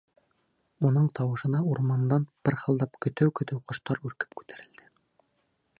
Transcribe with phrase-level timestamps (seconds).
[0.87, 4.91] Уның тауышына урмандан пырхылдап көтөү-көтөү ҡоштар өркөп күтәрелде.